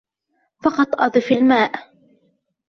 فقط 0.63 0.87
أضف 1.01 1.31
الماء 1.31 1.91